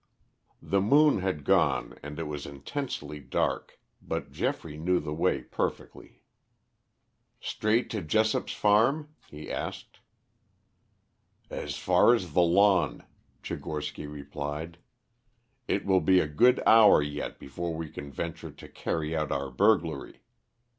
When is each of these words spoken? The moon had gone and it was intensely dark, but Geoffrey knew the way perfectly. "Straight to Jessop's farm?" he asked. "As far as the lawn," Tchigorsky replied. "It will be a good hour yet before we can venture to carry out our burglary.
The 0.63 0.81
moon 0.81 1.19
had 1.19 1.43
gone 1.43 1.95
and 2.01 2.17
it 2.17 2.23
was 2.23 2.47
intensely 2.47 3.19
dark, 3.19 3.79
but 4.01 4.31
Geoffrey 4.31 4.75
knew 4.75 4.99
the 4.99 5.13
way 5.13 5.43
perfectly. 5.43 6.23
"Straight 7.39 7.91
to 7.91 8.01
Jessop's 8.01 8.53
farm?" 8.53 9.09
he 9.29 9.51
asked. 9.51 9.99
"As 11.51 11.77
far 11.77 12.15
as 12.15 12.33
the 12.33 12.41
lawn," 12.41 13.03
Tchigorsky 13.43 14.07
replied. 14.11 14.79
"It 15.67 15.85
will 15.85 16.01
be 16.01 16.19
a 16.19 16.25
good 16.27 16.63
hour 16.65 17.03
yet 17.03 17.37
before 17.37 17.75
we 17.75 17.87
can 17.87 18.11
venture 18.11 18.49
to 18.49 18.67
carry 18.67 19.15
out 19.15 19.31
our 19.31 19.51
burglary. 19.51 20.23